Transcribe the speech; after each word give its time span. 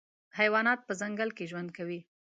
حیوانات 0.37 0.79
په 0.87 0.93
ځنګل 1.01 1.29
کي 1.37 1.45
ژوند 1.51 1.69
کوي. 1.77 1.99